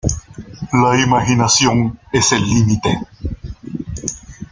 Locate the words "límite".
2.43-2.97